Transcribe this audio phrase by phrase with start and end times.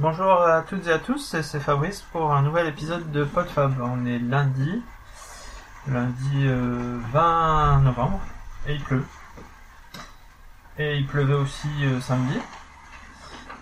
[0.00, 3.80] Bonjour à toutes et à tous, c'est Fabrice pour un nouvel épisode de PodFab.
[3.80, 4.82] On est lundi,
[5.86, 8.20] lundi 20 euh, novembre,
[8.66, 9.04] et il pleut.
[10.80, 12.36] Et il pleuvait aussi euh, samedi,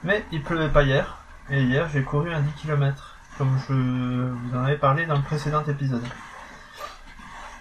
[0.04, 1.18] mais il pleuvait pas hier.
[1.50, 5.22] Et hier j'ai couru un 10 km, comme je vous en avais parlé dans le
[5.22, 6.06] précédent épisode.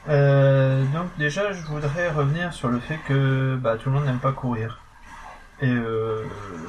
[0.07, 4.19] Euh, donc déjà je voudrais revenir sur le fait que bah, tout le monde n'aime
[4.19, 4.79] pas courir.
[5.61, 6.23] Et euh,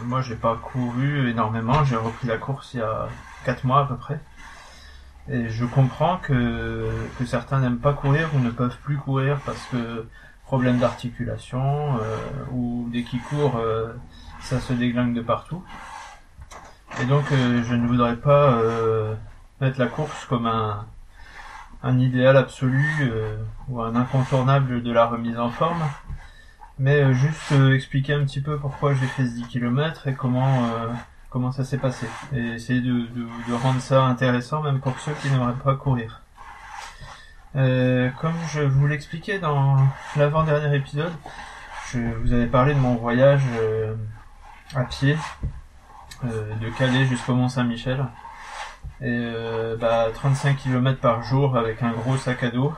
[0.04, 1.84] moi, j'ai pas couru énormément.
[1.84, 3.08] J'ai repris la course il y a
[3.44, 4.20] 4 mois à peu près.
[5.28, 6.88] Et je comprends que,
[7.18, 10.06] que certains n'aiment pas courir ou ne peuvent plus courir parce que
[10.52, 12.16] problème d'articulation euh,
[12.52, 13.94] ou dès qu'ils courent, euh,
[14.40, 15.64] ça se déglingue de partout.
[17.00, 18.58] Et donc, euh, je ne voudrais pas
[19.62, 20.84] mettre la course comme un,
[21.82, 23.10] un idéal absolu
[23.68, 25.82] ou un incontournable de la remise en forme
[26.78, 30.14] mais euh, juste euh, expliquer un petit peu pourquoi j'ai fait ce 10 km et
[30.14, 30.88] comment euh,
[31.30, 33.06] comment ça s'est passé et essayer de,
[33.46, 36.22] de, rendre ça intéressant même pour ceux qui n'aimeraient pas courir.
[37.54, 39.76] comme je vous l'expliquais dans
[40.16, 41.12] l'avant-dernier épisode,
[41.90, 43.42] je vous avais parlé de mon voyage
[44.74, 45.16] à pied
[46.22, 48.04] de Calais jusqu'au Mont Saint-Michel
[49.00, 49.32] et
[49.80, 52.74] bah, 35 km par jour avec un gros sac à dos.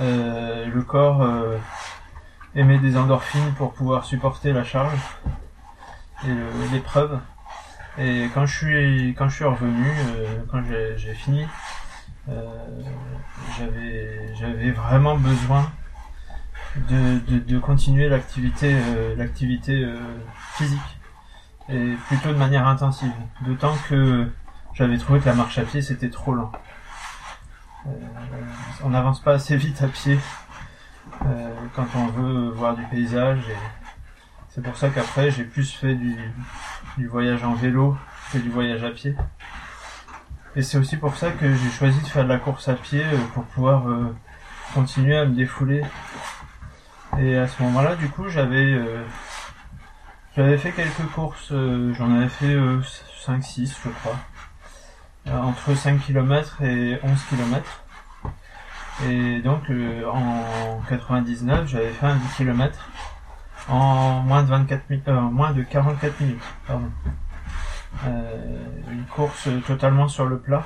[0.00, 1.26] le corps
[2.54, 4.98] aimer des endorphines pour pouvoir supporter la charge
[6.24, 7.20] et l'épreuve.
[7.98, 10.62] Et quand je suis quand je suis revenu, euh, quand
[10.96, 11.46] j'ai fini,
[12.28, 12.44] euh,
[14.38, 15.70] j'avais vraiment besoin
[16.88, 19.84] de, de, de continuer l'activité euh, l'activité
[20.54, 20.98] physique
[21.68, 23.12] et plutôt de manière intensive.
[23.42, 24.30] D'autant que
[24.72, 26.52] j'avais trouvé que la marche à pied c'était trop lent.
[28.84, 30.18] on n'avance pas assez vite à pied
[31.26, 33.42] euh, quand on veut voir du paysage.
[34.48, 36.16] C'est pour ça qu'après j'ai plus fait du,
[37.06, 37.96] voyage en vélo
[38.32, 39.14] que du voyage à pied.
[40.56, 43.04] Et c'est aussi pour ça que j'ai choisi de faire de la course à pied
[43.04, 44.14] euh, pour pouvoir euh,
[44.74, 45.82] continuer à me défouler.
[47.18, 48.78] Et à ce moment-là, du coup, j'avais
[50.36, 52.56] j'avais fait quelques courses, j'en avais fait
[53.26, 54.16] 5-6 je crois.
[55.26, 57.84] entre 5 km et 11 km.
[59.08, 62.78] Et donc euh, en 99, j'avais fait un 10 km
[63.68, 66.42] en moins de 24 euh, moins de 44 minutes.
[66.66, 66.90] Pardon.
[68.06, 68.36] Euh,
[68.90, 70.64] une course totalement sur le plat.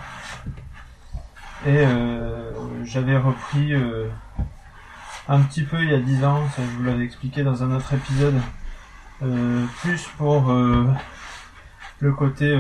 [1.67, 1.83] Et
[2.85, 3.73] j'avais repris
[5.29, 7.75] un petit peu il y a 10 ans, ça je vous l'avais expliqué dans un
[7.75, 8.35] autre épisode,
[9.81, 12.55] plus pour le côté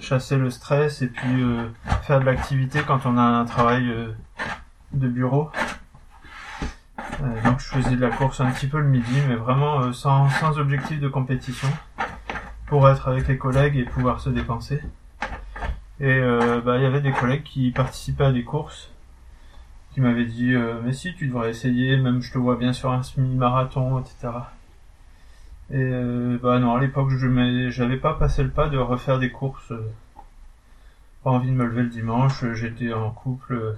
[0.00, 1.68] chasser le stress et puis euh,
[2.02, 4.12] faire de l'activité quand on a un travail euh,
[4.92, 5.50] de bureau.
[6.98, 10.28] Euh, donc je faisais de la course un petit peu le midi, mais vraiment sans,
[10.30, 11.68] sans objectif de compétition,
[12.66, 14.80] pour être avec les collègues et pouvoir se dépenser.
[16.00, 16.20] Et
[16.64, 18.90] bah il y avait des collègues qui participaient à des courses,
[19.92, 23.04] qui m'avaient dit mais si tu devrais essayer, même je te vois bien sur un
[23.04, 24.32] semi-marathon, etc.
[25.70, 29.30] Et euh, bah non, à l'époque, je j'avais pas passé le pas de refaire des
[29.30, 29.72] courses.
[29.72, 29.90] Euh,
[31.22, 33.74] pas envie de me lever le dimanche, j'étais en couple euh,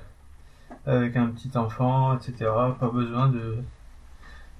[0.86, 2.50] avec un petit enfant, etc.
[2.80, 3.58] Pas besoin de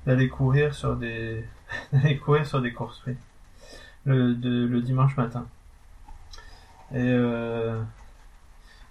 [0.07, 1.45] d'aller courir sur des
[1.93, 3.17] d'aller courir sur des courses, oui.
[4.05, 4.35] Le,
[4.67, 5.47] le dimanche matin.
[6.93, 7.83] Et euh,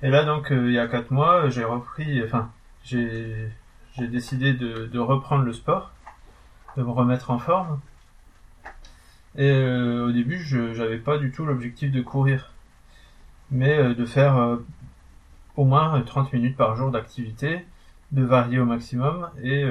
[0.02, 2.52] et là donc il y a quatre mois, j'ai repris, enfin
[2.84, 3.50] j'ai
[3.98, 5.92] j'ai décidé de, de reprendre le sport,
[6.78, 7.80] de me remettre en forme.
[9.38, 12.54] Et euh, au début, je j'avais pas du tout l'objectif de courir,
[13.52, 14.58] mais euh, de faire euh,
[15.58, 17.66] au moins 30 minutes par jour d'activité,
[18.12, 19.66] de varier au maximum, et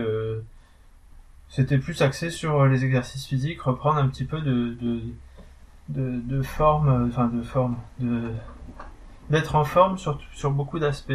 [1.48, 5.00] c'était plus axé sur les exercices physiques, reprendre un petit peu de, de,
[5.88, 8.30] de, de forme, enfin de forme, de
[9.30, 11.12] d'être en forme sur, sur beaucoup d'aspects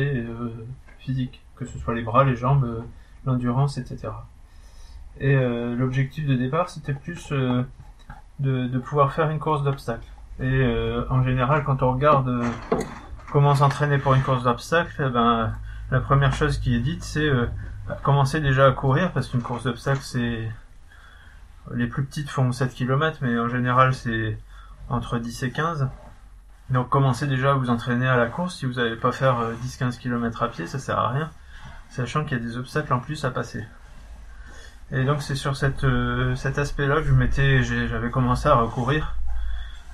[1.00, 2.84] physiques, que ce soit les bras, les jambes,
[3.26, 4.10] l'endurance, etc.
[5.20, 7.31] Et l'objectif de départ, c'était plus
[8.40, 10.08] de, de pouvoir faire une course d'obstacles.
[10.40, 12.50] Et euh, en général, quand on regarde euh,
[13.31, 15.54] comment s'entraîner pour une course d'obstacles, eh ben,
[15.92, 17.48] la première chose qui est dite, c'est euh,
[18.04, 20.50] commencer déjà à courir, parce qu'une course d'obstacles, c'est...
[21.75, 24.40] Les plus petites font 7 km, mais en général, c'est
[24.90, 25.88] entre 10 et 15.
[26.72, 28.56] Donc commencez déjà à vous entraîner à la course.
[28.56, 31.30] Si vous n'allez pas faire 10-15 km à pied, ça sert à rien,
[31.90, 33.63] sachant qu'il y a des obstacles en plus à passer.
[34.91, 39.15] Et donc c'est sur cette, euh, cet aspect-là que je m'étais, j'avais commencé à recourir.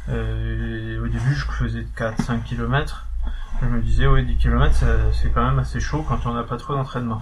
[0.10, 3.08] Euh, au début, je faisais 4-5 km.
[3.62, 6.58] Je me disais, oui, 10 km, c'est quand même assez chaud quand on n'a pas
[6.58, 7.22] trop d'entraînement.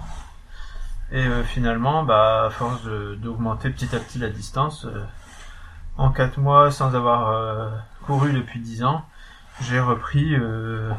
[1.12, 4.86] Et euh, finalement, bah, à force d'augmenter petit à petit la distance,
[5.96, 7.70] en 4 mois sans avoir euh,
[8.06, 9.04] couru depuis 10 ans,
[9.60, 10.90] j'ai repris euh,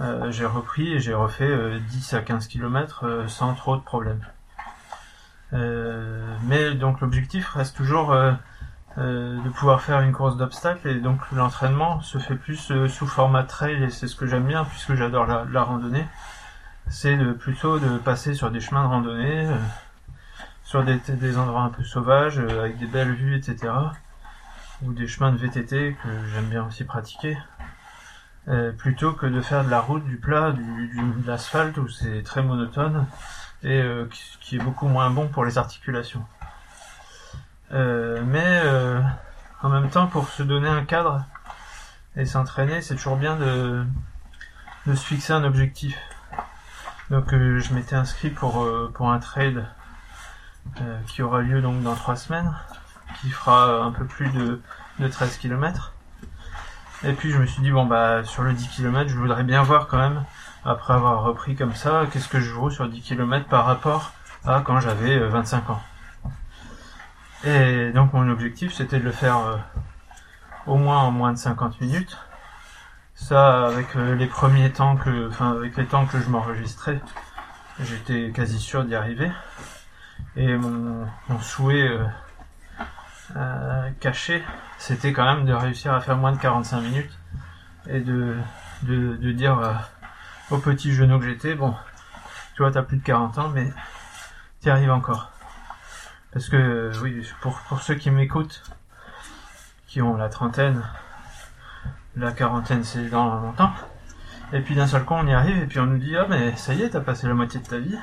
[0.00, 4.24] euh, j'ai repris et j'ai refait 10 à 15 km sans trop de problèmes.
[5.52, 8.14] Mais donc l'objectif reste toujours
[8.96, 13.82] de pouvoir faire une course d'obstacles et donc l'entraînement se fait plus sous format trail
[13.82, 16.06] et c'est ce que j'aime bien puisque j'adore la, randonnée.
[16.88, 19.48] C'est plutôt de passer sur des chemins de randonnée,
[20.64, 23.72] sur des, des, endroits un peu sauvages, avec des belles vues, etc
[24.82, 27.36] ou des chemins de VTT que j'aime bien aussi pratiquer,
[28.48, 32.22] euh, plutôt que de faire de la route, du plat, du, de l'asphalte où c'est
[32.22, 33.06] très monotone
[33.62, 34.08] et euh,
[34.40, 36.24] qui, est beaucoup moins bon pour les articulations.
[37.72, 38.62] Euh, mais
[39.62, 41.24] en même temps, pour se donner un cadre
[42.16, 43.84] et s'entraîner, c'est toujours bien de,
[44.86, 45.98] de se fixer un objectif.
[47.10, 49.66] Donc je m'étais inscrit pour, pour un trade
[51.06, 52.52] qui aura lieu donc dans trois semaines
[53.20, 54.60] qui fera un peu plus de,
[55.08, 55.92] 13 km.
[57.04, 59.62] Et puis je me suis dit, bon bah sur le 10 km, je voudrais bien
[59.62, 60.24] voir quand même,
[60.64, 64.12] après avoir repris comme ça, qu'est-ce que je vaux sur 10 km par rapport
[64.44, 65.82] à quand j'avais 25 euh, ans.
[67.44, 69.56] Et donc mon objectif c'était de le faire euh,
[70.66, 72.16] au moins en moins de 50 minutes.
[73.14, 77.00] Ça avec euh, les premiers temps que, enfin avec les temps que je m'enregistrais,
[77.80, 79.30] j'étais quasi sûr d'y arriver.
[80.36, 82.04] Et mon, mon souhait euh,
[84.00, 84.42] caché,
[84.78, 87.18] c'était quand même de réussir à faire moins de 45 minutes
[87.88, 88.36] et de,
[89.32, 89.72] dire euh,
[90.50, 91.74] au petit genou que j'étais, bon,
[92.54, 93.72] tu vois, t'as plus de 40 ans, mais
[94.60, 95.32] t'y arrives encore.
[96.32, 98.62] Parce que, oui, pour, pour ceux qui m'écoutent,
[99.86, 100.82] qui ont la trentaine,
[102.16, 103.72] la quarantaine c'est dans longtemps,
[104.52, 106.54] et puis d'un seul coup on y arrive, et puis on nous dit, ah mais
[106.56, 107.98] ça y est, t'as passé la moitié de ta vie,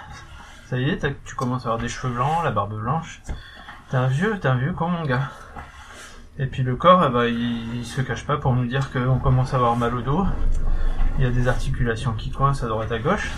[0.68, 3.22] ça y est, tu commences à avoir des cheveux blancs, la barbe blanche,
[3.94, 5.30] T'es un vieux, t'es un vieux con mon gars.
[6.40, 9.54] Et puis le corps, eh ben, il, se cache pas pour nous dire qu'on commence
[9.54, 10.26] à avoir mal au dos.
[11.20, 13.30] Il y a des articulations qui coincent à droite à gauche.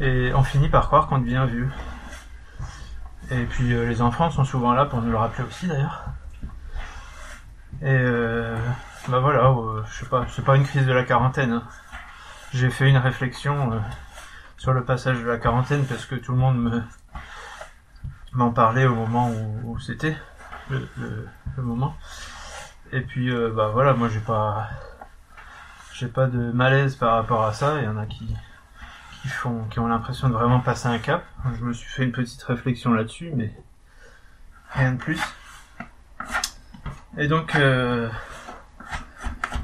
[0.00, 1.68] Et on finit par croire qu'on devient vieux.
[3.30, 6.06] Et puis euh, les enfants sont souvent là pour nous le rappeler aussi d'ailleurs.
[7.80, 8.56] Et euh,
[9.06, 11.52] bah voilà, euh, je sais pas, c'est pas une crise de la quarantaine.
[11.52, 11.62] Hein.
[12.54, 13.78] J'ai fait une réflexion euh,
[14.56, 16.82] sur le passage de la quarantaine parce que tout le monde me,
[18.38, 19.32] m'en parler au moment
[19.64, 20.16] où, c'était
[20.70, 20.80] le,
[21.56, 21.96] moment.
[22.92, 24.68] Et puis euh, bah voilà, moi j'ai pas
[25.92, 27.78] j'ai pas de malaise par rapport à ça.
[27.80, 28.32] Il y en a qui
[29.22, 31.24] qui font qui ont l'impression de vraiment passer un cap.
[31.58, 33.52] Je me suis fait une petite réflexion là-dessus, mais
[34.70, 35.20] rien de plus.
[37.16, 38.08] Et donc euh,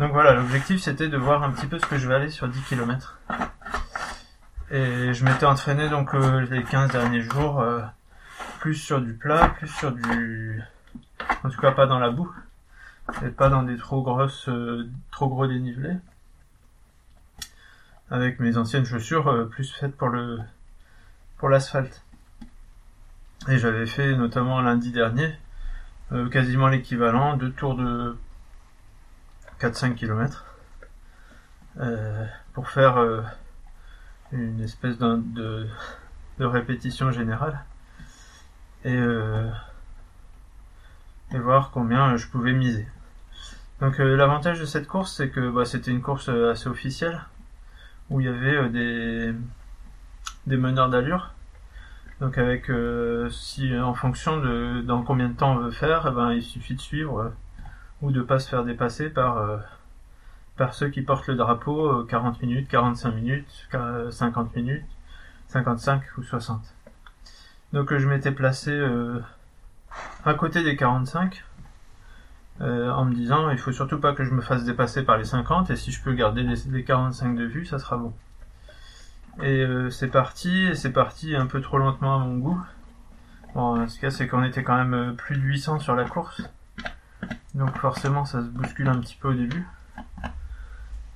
[0.01, 2.49] donc voilà, l'objectif c'était de voir un petit peu ce que je vais aller sur
[2.49, 3.21] 10 km.
[4.73, 7.65] Et je m'étais entraîné donc euh, les 15 derniers jours
[8.65, 10.63] plus sur du plat, plus sur du...
[11.43, 12.35] En tout cas pas dans la boue.
[13.23, 15.99] Et pas dans des trop grosses, euh, trop gros dénivelés.
[18.11, 20.39] Avec mes anciennes chaussures euh, plus faites pour le,
[21.37, 22.03] pour l'asphalte.
[23.49, 25.37] Et j'avais fait notamment lundi dernier,
[26.13, 28.17] euh, quasiment l'équivalent, de tours de
[29.61, 30.47] 4-5 km.
[32.55, 32.97] pour faire
[34.33, 35.69] une espèce de,
[36.39, 37.63] de répétition générale
[38.85, 39.49] et, euh,
[41.33, 42.87] et voir combien je pouvais miser.
[43.81, 47.21] Donc euh, l'avantage de cette course, c'est que bah, c'était une course euh, assez officielle,
[48.11, 49.35] où il y avait des,
[50.47, 51.33] des meneurs d'allure.
[52.21, 52.71] Donc avec
[53.31, 56.75] si en fonction de dans combien de temps on veut faire, eh ben, il suffit
[56.75, 57.33] de suivre
[58.03, 59.61] ou de pas se faire dépasser par
[60.57, 63.69] par ceux qui portent le drapeau 40 minutes, 45 minutes,
[64.11, 64.87] 50 minutes,
[65.49, 66.74] 55 ou 60.
[67.75, 69.19] Donc je m'étais placé euh,
[70.25, 71.45] à côté des 45
[72.61, 75.25] euh, en me disant il faut surtout pas que je me fasse dépasser par les
[75.25, 78.15] 50 et si je peux garder les, 45 de vue ça sera bon.
[79.43, 82.65] Et euh, c'est parti, et c'est parti un peu trop lentement à mon goût.
[83.57, 86.43] Bon, en tout cas, c'est qu'on était quand même plus de 800 sur la course.
[87.57, 89.67] Donc forcément, ça se bouscule un petit peu au début.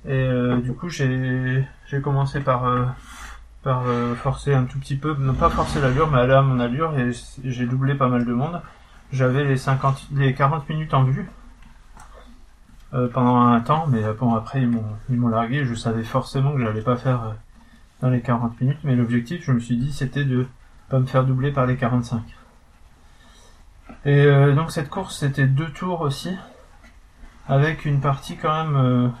[0.05, 0.29] Et
[0.61, 1.65] du coup, j'ai
[2.03, 2.93] commencé par
[3.63, 6.59] par euh, forcer un tout petit peu, non pas forcer l'allure, mais aller à mon
[6.59, 7.11] allure et
[7.43, 8.61] j'ai doublé pas mal de monde.
[9.11, 11.29] J'avais les 50, les 40 minutes en vue
[12.93, 15.65] euh, pendant un temps, mais euh, bon après ils m'ont ils m'ont largué.
[15.65, 17.35] Je savais forcément que j'allais pas faire
[18.01, 20.47] dans les 40 minutes, mais l'objectif, je me suis dit, c'était de
[20.89, 22.21] pas me faire doubler par les 45.
[24.05, 24.25] Et
[24.55, 26.33] donc cette course, c'était deux tours aussi,
[27.47, 29.11] avec une partie quand même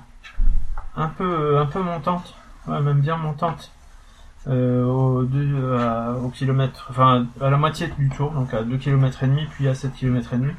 [0.95, 2.35] un peu un peu montante,
[2.67, 3.71] ouais, même bien montante
[4.47, 5.23] euh, au,
[6.25, 9.67] au kilomètre, enfin à la moitié du tour, donc à 2 km et demi, puis
[9.67, 10.53] à 7 km et demi.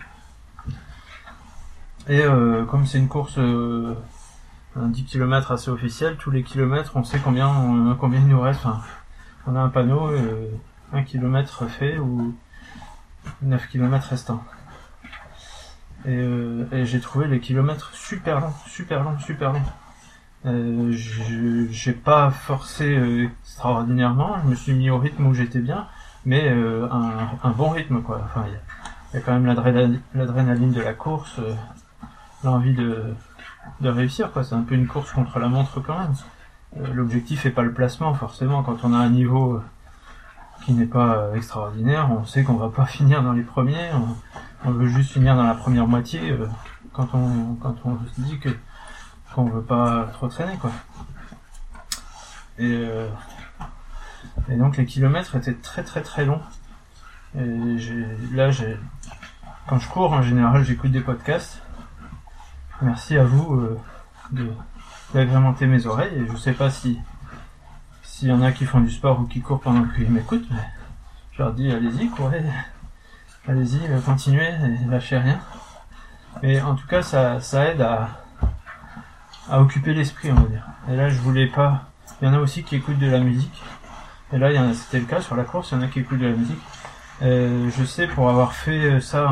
[2.09, 3.95] Et euh, comme c'est une course euh,
[4.77, 8.41] un 10 km assez officielle, tous les kilomètres, on sait combien on- combien il nous
[8.41, 8.63] reste.
[9.47, 10.49] On a un panneau, euh,
[10.93, 12.35] 1 km fait ou
[13.43, 14.43] 9 km restants.
[16.07, 19.63] Et, euh, et j'ai trouvé les kilomètres super longs, super longs, super longs.
[20.47, 20.91] Euh,
[21.71, 25.87] j'ai pas forcé euh, extraordinairement, je me suis mis au rythme où j'étais bien,
[26.25, 28.23] mais euh, un, un bon rythme quoi.
[28.25, 29.45] Enfin, il y y, a quand même
[30.15, 31.53] l'adrénaline de la course, euh,
[32.43, 33.15] l'envie de,
[33.83, 34.43] de réussir quoi.
[34.43, 36.15] C'est un peu une course contre la montre quand même.
[36.79, 38.63] Euh, L'objectif est pas le placement forcément.
[38.63, 39.63] Quand on a un niveau euh,
[40.65, 43.91] qui n'est pas euh, extraordinaire, on sait qu'on va pas finir dans les premiers.
[43.93, 46.35] On, on veut juste finir dans la première moitié.
[46.95, 48.51] quand on quand on se dit que
[49.35, 50.73] qu'on veut pas trop traîner quoi.
[52.59, 53.09] Et, euh,
[54.49, 56.43] et donc les kilomètres étaient très très très longs.
[57.39, 57.79] Et
[58.33, 58.77] là j'ai,
[59.69, 61.63] quand je cours en général j'écoute des podcasts.
[62.83, 63.79] Merci à vous euh,
[65.15, 66.15] d'agrémenter mes oreilles.
[66.17, 66.99] Et je sais pas si
[68.03, 70.69] s'il y en a qui font du sport ou qui courent pendant qu'ils m'écoutent, mais
[71.33, 72.45] je leur dis allez-y courez,
[73.49, 75.41] allez-y euh, continuez, et lâchez rien.
[76.43, 78.20] Mais en tout cas ça ça aide à
[79.51, 80.67] à occuper l'esprit, on va dire.
[80.91, 81.91] Et là, je voulais pas.
[82.21, 83.63] Il y en a aussi qui écoutent de la musique.
[84.33, 85.73] Et là, il y en a, c'était le cas sur la course.
[85.73, 86.61] Il y en a qui écoutent de la musique.
[87.23, 89.31] Euh, je sais pour avoir fait ça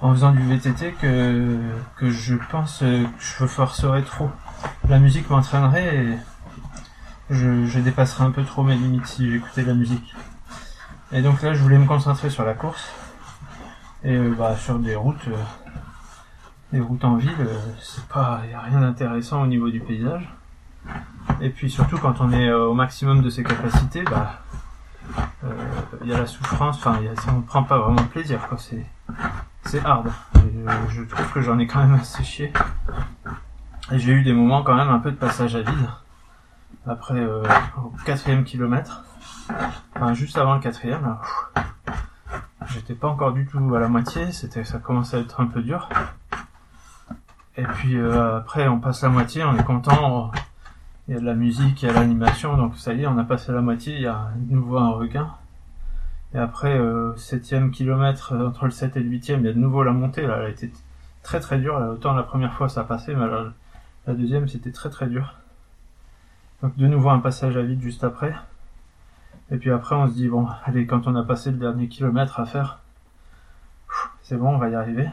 [0.00, 1.58] en, faisant du VTT que
[1.96, 4.30] que je pense euh, que je forcerais trop.
[4.88, 6.18] La musique m'entraînerait et
[7.30, 10.14] je, je dépasserais un peu trop mes limites si j'écoutais de la musique.
[11.12, 12.90] Et donc là, je voulais me concentrer sur la course
[14.04, 15.28] et euh, bah, sur des routes.
[15.28, 15.36] euh,
[16.72, 20.28] les routes en ville, euh, c'est pas, y a rien d'intéressant au niveau du paysage.
[21.40, 24.40] Et puis surtout quand on est euh, au maximum de ses capacités, bah,
[26.02, 26.76] il y a la souffrance.
[26.78, 28.58] Enfin, on ne prend pas vraiment plaisir, quoi.
[28.58, 28.84] C'est,
[29.64, 30.08] c'est hard.
[30.36, 32.52] Euh, je trouve que j'en ai quand même assez chié.
[33.90, 35.88] Et j'ai eu des moments quand même un peu de passage à vide.
[36.86, 37.42] Après, euh,
[37.76, 39.04] au quatrième kilomètre,
[39.94, 41.20] enfin juste avant le quatrième, là,
[42.66, 44.32] j'étais pas encore du tout à la moitié.
[44.32, 45.88] C'était, ça commençait à être un peu dur.
[47.58, 50.30] Et puis euh, après, on passe la moitié, on est content.
[51.08, 53.18] Il y a de la musique, il y a l'animation, donc ça y est, on
[53.18, 55.34] a passé la moitié, il y a de nouveau un regain.
[56.34, 59.52] Et après, euh, septième kilomètre, euh, entre le 7 et le 8 il y a
[59.52, 60.72] de nouveau la montée, là, elle a été
[61.24, 61.80] très très dure.
[61.80, 63.46] Là, autant la première fois ça passait, mais la,
[64.06, 65.34] la deuxième c'était très très dur.
[66.62, 68.34] Donc de nouveau un passage à vide juste après.
[69.50, 72.38] Et puis après on se dit, bon, allez, quand on a passé le dernier kilomètre
[72.38, 72.78] à faire,
[74.22, 75.08] c'est bon, on va y arriver.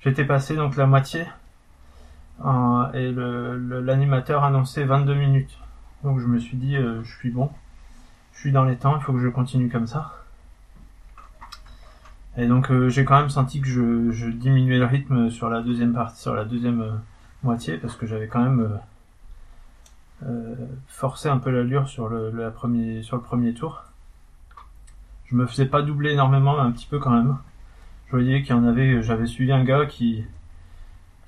[0.00, 1.26] J'étais passé donc la moitié,
[2.94, 5.58] et le- le- l'animateur annonçait 22 minutes.
[6.02, 7.50] Donc je me suis dit, euh, je suis bon,
[8.32, 10.12] je suis dans les temps, il faut que je continue comme ça.
[12.36, 15.92] Et donc euh, j'ai quand même senti que je, diminuais le rythme sur la deuxième
[15.92, 16.92] partie, sur la deuxième euh,
[17.42, 20.54] moitié, parce que j'avais quand même euh, euh,
[20.88, 23.82] forcé un peu l'allure sur le, premier, sur le premier tour.
[25.26, 27.36] Je me faisais pas doubler énormément, mais un petit peu quand même.
[28.06, 30.24] Je voyais qu'il y en avait, j'avais suivi un gars qui,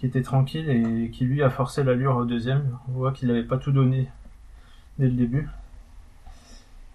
[0.02, 2.76] qui était tranquille et qui lui a forcé l'allure au deuxième.
[2.88, 4.08] On voit qu'il n'avait pas tout donné
[4.98, 5.48] dès le début.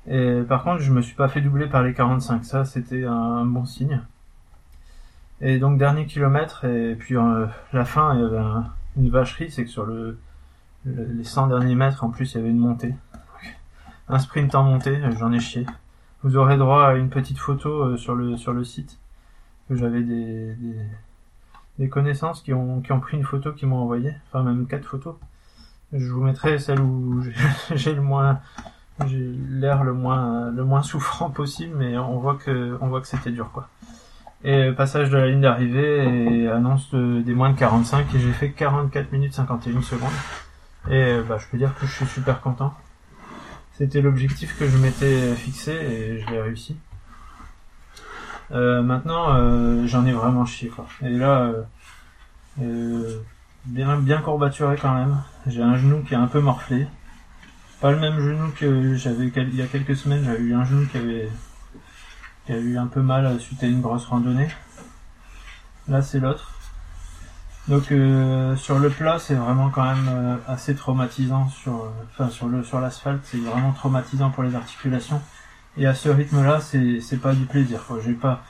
[0.07, 2.43] Et par contre, je me suis pas fait doubler par les 45.
[2.43, 4.01] Ça, c'était un bon signe.
[5.39, 8.65] Et donc dernier kilomètre et puis euh, la fin, il y avait un-
[8.97, 10.19] une vacherie, c'est que sur le,
[10.83, 12.93] le- les 100 derniers mètres, en plus, il y avait une montée.
[14.09, 15.65] Un sprint en montée, j'en ai chié.
[16.23, 18.99] Vous aurez droit à une petite photo euh, sur le sur le site
[19.69, 20.55] que j'avais des
[21.79, 24.85] des connaissances qui ont, qui ont pris une photo, qui m'ont envoyé, enfin même quatre
[24.85, 25.15] photos.
[25.93, 27.23] Je vous mettrai celle où
[27.75, 28.39] j'ai le moins,
[29.05, 29.19] j'ai
[29.49, 33.31] l'air le moins, le moins souffrant possible, mais on voit que, on voit que c'était
[33.31, 33.67] dur, quoi.
[34.43, 38.31] Et passage de la ligne d'arrivée et annonce de- des moins de 45 et j'ai
[38.31, 40.09] fait 44 minutes 51 secondes.
[40.89, 42.73] Et bah, je peux dire que je suis super content.
[43.73, 46.77] C'était l'objectif que je m'étais fixé et je l'ai réussi.
[48.51, 50.87] Euh, maintenant, euh, j'en ai vraiment chié quoi.
[51.01, 51.51] Et là,
[52.61, 53.19] euh,
[53.65, 55.21] bien bien courbaturé quand même.
[55.47, 56.87] J'ai un genou qui est un peu morflé.
[57.81, 60.23] Pas le même genou que j'avais il y a quelques semaines.
[60.23, 61.29] J'avais eu un genou qui avait
[62.45, 64.47] qui a eu un peu mal suite à une grosse randonnée.
[65.87, 66.53] Là, c'est l'autre.
[67.67, 67.87] Donc
[68.57, 73.19] sur le plat, c'est vraiment quand même assez traumatisant sur, enfin sur le sur l'asphalte,
[73.25, 75.21] c'est vraiment traumatisant pour les articulations.
[75.77, 77.81] Et à ce rythme-là, c'est c'est pas du plaisir.
[78.03, 78.43] J'ai pas,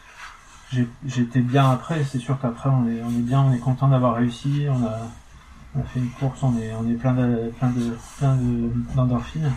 [1.05, 2.03] j'étais bien après.
[2.05, 4.67] C'est sûr qu'après on est on est bien, on est content d'avoir réussi.
[4.69, 4.99] On a
[5.75, 8.71] on a fait une course, on est on est plein de plein de plein de
[8.95, 9.51] d'endorphines.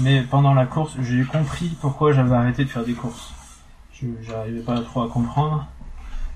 [0.00, 3.32] Mais pendant la course, j'ai compris pourquoi j'avais arrêté de faire des courses.
[3.92, 5.66] Je j'arrivais pas trop à comprendre.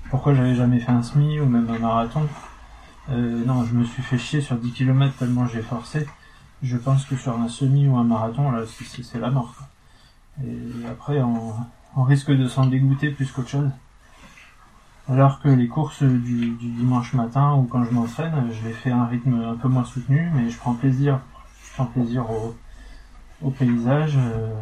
[0.09, 2.27] pourquoi j'avais jamais fait un semi ou même un marathon.
[3.11, 6.07] Euh, non, je me suis fait chier sur 10 km tellement j'ai forcé.
[6.61, 9.55] Je pense que sur un semi ou un marathon, là, c'est la mort.
[10.43, 11.53] Et après, on,
[11.95, 13.69] on risque de s'en dégoûter plus qu'autre chose.
[15.09, 18.97] Alors que les courses du, dimanche matin ou quand je m'entraîne, je les fais à
[18.97, 21.19] un rythme un peu moins soutenu, mais je prends plaisir.
[21.63, 22.55] Je prends plaisir au,
[23.41, 24.17] au paysage.
[24.17, 24.53] Euh,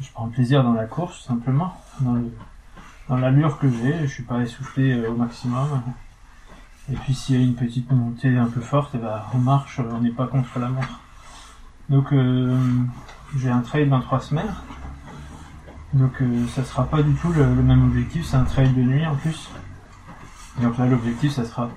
[0.00, 1.74] je prends plaisir dans la course, simplement.
[2.00, 2.22] Dans,
[3.08, 5.82] dans l'allure que j'ai, je suis pas essoufflé euh, au maximum.
[6.90, 9.38] Et puis s'il y a une petite montée un peu forte, et eh ben, on
[9.38, 11.00] marche, on n'est pas contre la montre.
[11.88, 12.56] Donc euh,
[13.36, 14.54] j'ai un trail dans trois semaines.
[15.94, 19.06] Donc euh, ça sera pas du tout le, même objectif, c'est un trail de nuit
[19.06, 19.50] en plus.
[20.60, 21.70] Donc là l'objectif ça sera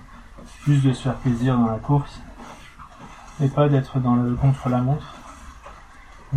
[0.63, 2.21] plus de se faire plaisir dans la course
[3.41, 5.15] et pas d'être dans le contre la montre.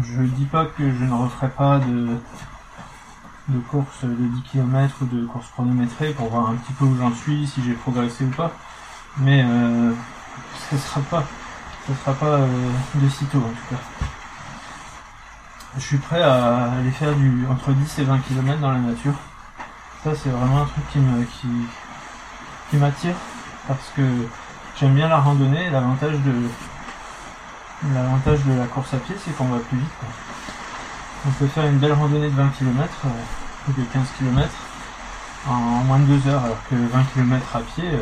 [0.00, 2.16] Je dis pas que je ne referai pas de,
[3.49, 6.96] de course de 10 km ou de course chronométrée pour voir un petit peu où
[6.96, 8.52] j'en suis, si j'ai progressé ou pas.
[9.18, 9.92] Mais euh,
[10.70, 11.25] ce sera pas,
[11.87, 13.80] ce sera pas euh, de sitôt en tout cas.
[15.76, 19.14] Je suis prêt à aller faire du entre 10 et 20 km dans la nature.
[20.04, 21.49] Ça c'est vraiment un truc qui me qui,
[22.70, 23.14] qui m'attire
[23.66, 24.02] parce que
[24.78, 25.70] j'aime bien la randonnée.
[25.70, 26.49] L'avantage de
[27.94, 29.88] l'avantage de la course à pied c'est qu'on va plus vite.
[31.26, 32.88] On peut faire une belle randonnée de 20 km
[33.68, 34.48] ou de 15 km
[35.48, 35.52] en,
[35.84, 37.98] moins de 2 heures alors que 20 km à pied euh,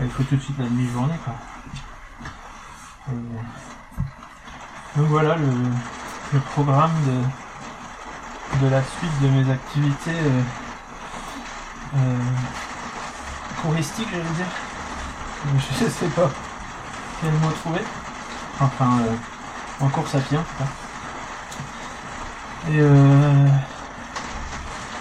[0.00, 1.34] il faut tout de suite la demi-journée quoi.
[4.96, 10.42] donc voilà le, programme de, de la suite de mes activités euh,
[11.96, 12.18] euh,
[13.62, 14.46] touristiques, j'allais dire.
[15.56, 16.30] Je sais pas
[17.20, 17.80] quel mot trouver.
[18.60, 20.83] Enfin, euh, en course à pied en tout cas.
[22.70, 23.46] Et euh,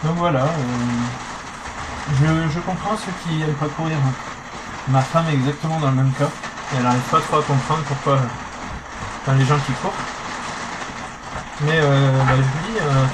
[0.04, 0.46] donc voilà.
[2.20, 3.98] je, je comprends ceux qui n'aiment pas courir.
[4.90, 6.30] Ma femme est exactement dans le même cas.
[6.74, 8.20] Et elle n'arrive pas trop à comprendre pourquoi
[9.32, 9.94] les gens qui courent.
[11.62, 13.06] Mais euh, bah, je vous dis, euh,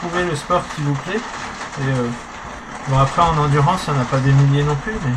[0.00, 1.20] trouvez, le sport qui vous plaît.
[1.80, 2.08] Et euh,
[2.88, 5.12] bon après en endurance, il n'y en a pas des milliers non plus, mais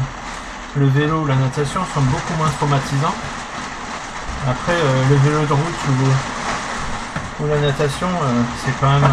[0.75, 3.15] le vélo ou la natation sont beaucoup moins traumatisants.
[4.49, 4.75] Après
[5.09, 5.93] le vélo de route ou,
[7.47, 8.07] la natation,
[8.63, 9.09] c'est quand même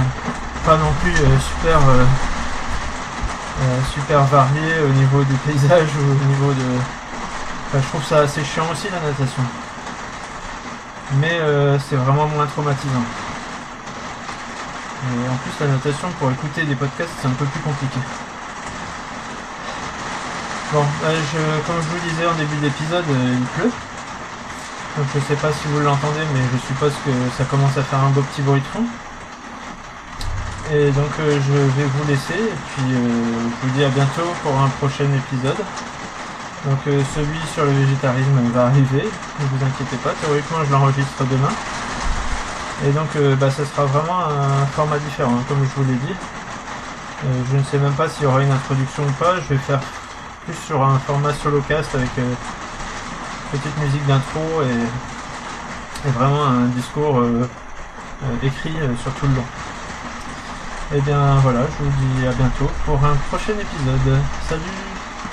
[0.64, 1.79] pas non plus super
[3.95, 6.79] super varié au niveau du paysage ou au niveau de.
[7.69, 9.43] Enfin, je trouve ça assez chiant aussi la natation
[11.14, 13.05] mais euh, c'est vraiment moins traumatisant.
[15.05, 17.99] Et en plus, la natation pour écouter des podcasts, c'est un peu plus compliqué.
[20.73, 20.85] Bon,
[21.67, 23.73] comme je vous disais en début d'épisode, euh, il pleut.
[24.99, 28.03] Donc je sais pas si vous l'entendez, mais je suppose que ça commence à faire
[28.03, 28.85] un beau petit bruit de fond.
[30.73, 34.59] Et donc euh, je vais vous laisser, et puis je vous dis à bientôt pour
[34.61, 35.63] un prochain épisode.
[36.67, 39.09] Donc euh, celui sur le végétarisme va arriver,
[39.41, 41.53] ne vous inquiétez pas, théoriquement je l'enregistre demain.
[42.85, 45.97] Et donc euh, bah, ça sera vraiment un format différent, hein, comme je vous l'ai
[45.99, 46.15] dit.
[47.25, 49.61] Euh, je ne sais même pas s'il y aura une introduction ou pas, je vais
[49.61, 49.81] faire
[50.45, 52.11] plus sur un format solo cast avec
[53.51, 57.23] petite musique d'intro et, vraiment un discours
[58.43, 59.45] écrit sur tout le long.
[60.91, 64.21] Et eh bien voilà, je vous dis à bientôt pour un prochain épisode.
[64.49, 64.98] Salut